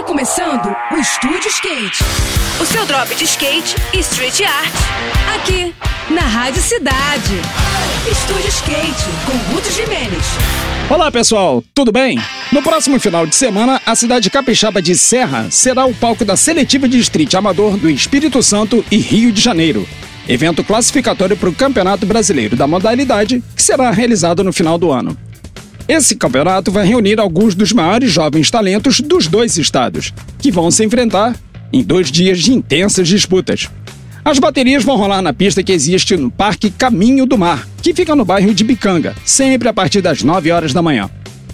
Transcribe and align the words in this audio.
Está 0.00 0.08
começando 0.08 0.74
o 0.92 0.96
Estúdio 0.96 1.46
Skate. 1.50 2.02
O 2.58 2.64
seu 2.64 2.86
drop 2.86 3.14
de 3.14 3.24
skate 3.24 3.76
e 3.92 3.98
street 3.98 4.40
art. 4.40 4.72
Aqui, 5.36 5.74
na 6.08 6.22
Rádio 6.22 6.62
Cidade. 6.62 7.34
Estúdio 8.10 8.48
Skate, 8.48 9.04
com 9.26 9.52
Guto 9.52 9.70
Jimenez. 9.70 10.24
Olá 10.88 11.12
pessoal, 11.12 11.62
tudo 11.74 11.92
bem? 11.92 12.18
No 12.50 12.62
próximo 12.62 12.98
final 12.98 13.26
de 13.26 13.34
semana, 13.34 13.78
a 13.84 13.94
cidade 13.94 14.30
capixaba 14.30 14.80
de 14.80 14.96
Serra 14.96 15.48
será 15.50 15.84
o 15.84 15.94
palco 15.94 16.24
da 16.24 16.34
seletiva 16.34 16.88
de 16.88 16.98
street 17.00 17.34
amador 17.34 17.76
do 17.76 17.90
Espírito 17.90 18.42
Santo 18.42 18.82
e 18.90 18.96
Rio 18.96 19.30
de 19.30 19.42
Janeiro. 19.42 19.86
Evento 20.26 20.64
classificatório 20.64 21.36
para 21.36 21.50
o 21.50 21.54
Campeonato 21.54 22.06
Brasileiro 22.06 22.56
da 22.56 22.66
modalidade, 22.66 23.44
que 23.54 23.62
será 23.62 23.90
realizado 23.90 24.42
no 24.42 24.52
final 24.52 24.78
do 24.78 24.90
ano. 24.90 25.14
Esse 25.90 26.14
campeonato 26.14 26.70
vai 26.70 26.86
reunir 26.86 27.18
alguns 27.18 27.56
dos 27.56 27.72
maiores 27.72 28.12
jovens 28.12 28.48
talentos 28.48 29.00
dos 29.00 29.26
dois 29.26 29.58
estados, 29.58 30.14
que 30.38 30.48
vão 30.48 30.70
se 30.70 30.84
enfrentar 30.84 31.34
em 31.72 31.82
dois 31.82 32.12
dias 32.12 32.38
de 32.38 32.52
intensas 32.52 33.08
disputas. 33.08 33.68
As 34.24 34.38
baterias 34.38 34.84
vão 34.84 34.96
rolar 34.96 35.20
na 35.20 35.32
pista 35.32 35.64
que 35.64 35.72
existe 35.72 36.16
no 36.16 36.30
Parque 36.30 36.70
Caminho 36.70 37.26
do 37.26 37.36
Mar, 37.36 37.66
que 37.82 37.92
fica 37.92 38.14
no 38.14 38.24
bairro 38.24 38.54
de 38.54 38.62
Bicanga, 38.62 39.16
sempre 39.24 39.68
a 39.68 39.72
partir 39.72 40.00
das 40.00 40.22
9 40.22 40.52
horas 40.52 40.72
da 40.72 40.80
manhã. 40.80 41.10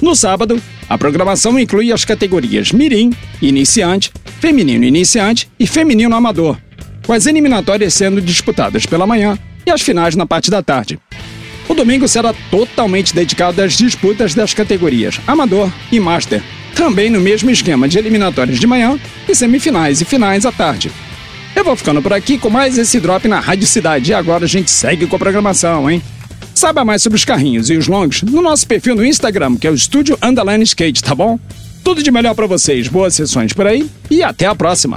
No 0.00 0.14
sábado, 0.14 0.62
a 0.88 0.96
programação 0.96 1.58
inclui 1.58 1.92
as 1.92 2.04
categorias 2.04 2.70
Mirim, 2.70 3.12
Iniciante, 3.42 4.12
Feminino 4.38 4.84
Iniciante 4.84 5.50
e 5.58 5.66
Feminino 5.66 6.14
Amador, 6.14 6.56
com 7.04 7.12
as 7.12 7.26
eliminatórias 7.26 7.94
sendo 7.94 8.20
disputadas 8.20 8.86
pela 8.86 9.08
manhã 9.08 9.36
e 9.66 9.72
as 9.72 9.82
finais 9.82 10.14
na 10.14 10.24
parte 10.24 10.52
da 10.52 10.62
tarde. 10.62 11.00
O 11.70 11.74
domingo 11.74 12.08
será 12.08 12.34
totalmente 12.50 13.14
dedicado 13.14 13.62
às 13.62 13.74
disputas 13.74 14.34
das 14.34 14.52
categorias 14.52 15.20
Amador 15.24 15.70
e 15.92 16.00
Master, 16.00 16.42
também 16.74 17.08
no 17.08 17.20
mesmo 17.20 17.48
esquema 17.48 17.86
de 17.86 17.96
eliminatórias 17.96 18.58
de 18.58 18.66
manhã 18.66 18.98
e 19.28 19.34
semifinais 19.36 20.00
e 20.00 20.04
finais 20.04 20.44
à 20.44 20.50
tarde. 20.50 20.90
Eu 21.54 21.62
vou 21.62 21.76
ficando 21.76 22.02
por 22.02 22.12
aqui 22.12 22.38
com 22.38 22.50
mais 22.50 22.76
esse 22.76 22.98
drop 22.98 23.28
na 23.28 23.38
Rádio 23.38 23.68
Cidade 23.68 24.10
e 24.10 24.14
agora 24.14 24.46
a 24.46 24.48
gente 24.48 24.68
segue 24.68 25.06
com 25.06 25.14
a 25.14 25.18
programação, 25.20 25.88
hein? 25.88 26.02
Saiba 26.52 26.84
mais 26.84 27.04
sobre 27.04 27.16
os 27.16 27.24
carrinhos 27.24 27.70
e 27.70 27.76
os 27.76 27.86
longs 27.86 28.20
no 28.22 28.42
nosso 28.42 28.66
perfil 28.66 28.96
no 28.96 29.06
Instagram, 29.06 29.54
que 29.54 29.68
é 29.68 29.70
o 29.70 29.74
Estúdio 29.74 30.18
Underline 30.20 30.64
Skate, 30.64 31.04
tá 31.04 31.14
bom? 31.14 31.38
Tudo 31.84 32.02
de 32.02 32.10
melhor 32.10 32.34
para 32.34 32.48
vocês, 32.48 32.88
boas 32.88 33.14
sessões 33.14 33.52
por 33.52 33.68
aí 33.68 33.88
e 34.10 34.24
até 34.24 34.46
a 34.46 34.56
próxima! 34.56 34.96